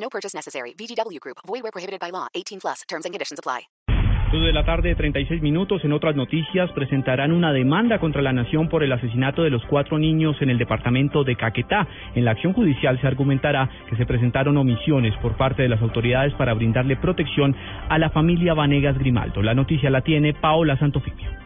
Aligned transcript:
No 0.00 0.08
purchase 0.08 0.34
necessary. 0.34 0.74
VGW 0.74 1.20
Group. 1.20 1.38
Void 1.46 1.62
where 1.62 1.72
prohibited 1.72 2.00
by 2.00 2.10
law. 2.10 2.28
18 2.34 2.60
plus. 2.60 2.82
Terms 2.88 3.04
and 3.04 3.12
conditions 3.12 3.38
apply. 3.38 3.68
De 4.32 4.52
la 4.52 4.62
tarde, 4.62 4.94
36 4.94 5.40
minutos. 5.40 5.82
En 5.84 5.92
otras 5.94 6.14
noticias, 6.14 6.70
presentarán 6.72 7.32
una 7.32 7.50
demanda 7.50 7.98
contra 7.98 8.20
la 8.20 8.34
nación 8.34 8.68
por 8.68 8.84
el 8.84 8.92
asesinato 8.92 9.42
de 9.42 9.48
los 9.48 9.64
cuatro 9.64 9.98
niños 9.98 10.36
en 10.42 10.50
el 10.50 10.58
departamento 10.58 11.24
de 11.24 11.34
Caquetá. 11.34 11.88
En 12.14 12.26
la 12.26 12.32
acción 12.32 12.52
judicial 12.52 13.00
se 13.00 13.06
argumentará 13.06 13.70
que 13.88 13.96
se 13.96 14.04
presentaron 14.04 14.58
omisiones 14.58 15.16
por 15.22 15.38
parte 15.38 15.62
de 15.62 15.70
las 15.70 15.80
autoridades 15.80 16.34
para 16.34 16.52
brindarle 16.52 16.96
protección 16.96 17.56
a 17.88 17.98
la 17.98 18.10
familia 18.10 18.52
Vanegas 18.52 18.98
Grimaldo. 18.98 19.42
La 19.42 19.54
noticia 19.54 19.88
la 19.88 20.02
tiene 20.02 20.34
Paola 20.34 20.76
Santofimio. 20.76 21.37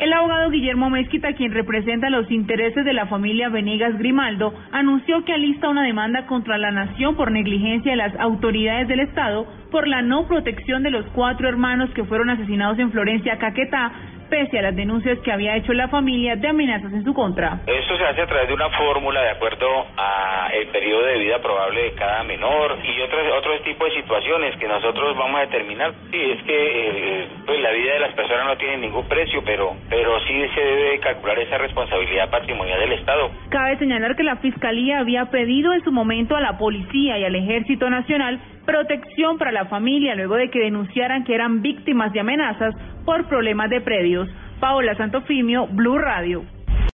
El 0.00 0.12
abogado 0.12 0.50
Guillermo 0.50 0.90
Mezquita, 0.90 1.34
quien 1.34 1.52
representa 1.52 2.10
los 2.10 2.28
intereses 2.28 2.84
de 2.84 2.92
la 2.92 3.06
familia 3.06 3.48
Venegas 3.48 3.96
Grimaldo, 3.96 4.52
anunció 4.72 5.24
que 5.24 5.32
alista 5.32 5.68
una 5.68 5.84
demanda 5.84 6.26
contra 6.26 6.58
la 6.58 6.72
nación 6.72 7.14
por 7.14 7.30
negligencia 7.30 7.92
de 7.92 7.96
las 7.96 8.18
autoridades 8.18 8.88
del 8.88 9.00
Estado 9.00 9.46
por 9.70 9.86
la 9.86 10.02
no 10.02 10.26
protección 10.26 10.82
de 10.82 10.90
los 10.90 11.06
cuatro 11.14 11.48
hermanos 11.48 11.90
que 11.90 12.04
fueron 12.04 12.28
asesinados 12.28 12.78
en 12.80 12.90
Florencia, 12.90 13.38
Caquetá, 13.38 13.92
pese 14.28 14.58
a 14.58 14.62
las 14.62 14.76
denuncias 14.76 15.18
que 15.20 15.32
había 15.32 15.56
hecho 15.56 15.72
la 15.72 15.88
familia 15.88 16.36
de 16.36 16.48
amenazas 16.48 16.92
en 16.92 17.04
su 17.04 17.14
contra. 17.14 17.60
Esto 17.66 17.96
se 17.96 18.04
hace 18.04 18.22
a 18.22 18.26
través 18.26 18.48
de 18.48 18.54
una 18.54 18.70
fórmula 18.70 19.22
de 19.22 19.30
acuerdo 19.30 19.66
a 19.96 20.50
el 20.52 20.68
periodo 20.68 21.06
de 21.06 21.18
vida 21.18 21.38
probable 21.40 21.82
de 21.82 21.92
cada 21.92 22.22
menor 22.24 22.78
y 22.82 23.00
otros 23.00 23.22
otros 23.38 23.62
tipos 23.62 23.88
de 23.88 24.00
situaciones 24.02 24.56
que 24.58 24.68
nosotros 24.68 25.16
vamos 25.16 25.38
a 25.38 25.46
determinar. 25.46 25.92
Sí, 26.10 26.20
es 26.20 26.42
que 26.42 27.22
eh, 27.22 27.28
pues 27.46 27.60
la 27.60 27.70
vida 27.72 27.94
de 27.94 28.00
las 28.00 28.14
personas 28.14 28.46
no 28.46 28.56
tiene 28.56 28.78
ningún 28.78 29.06
precio, 29.08 29.42
pero 29.44 29.76
pero 29.88 30.18
sí 30.20 30.46
se 30.54 30.60
debe 30.60 31.00
calcular 31.00 31.38
esa 31.38 31.58
responsabilidad 31.58 32.30
patrimonial 32.30 32.80
del 32.80 32.92
Estado. 32.92 33.30
Cabe 33.50 33.78
señalar 33.78 34.16
que 34.16 34.22
la 34.22 34.36
Fiscalía 34.36 35.00
había 35.00 35.26
pedido 35.26 35.72
en 35.72 35.82
su 35.82 35.92
momento 35.92 36.36
a 36.36 36.40
la 36.40 36.58
Policía 36.58 37.18
y 37.18 37.24
al 37.24 37.34
Ejército 37.34 37.90
Nacional 37.90 38.40
protección 38.64 39.38
para 39.38 39.52
la 39.52 39.66
familia 39.66 40.14
luego 40.14 40.36
de 40.36 40.50
que 40.50 40.60
denunciaran 40.60 41.24
que 41.24 41.34
eran 41.34 41.62
víctimas 41.62 42.12
de 42.12 42.20
amenazas 42.20 42.74
por 43.04 43.26
problemas 43.26 43.70
de 43.70 43.80
predios. 43.80 44.28
Paola 44.60 44.94
Santofimio, 44.96 45.66
Blue 45.66 45.98
Radio. 45.98 46.44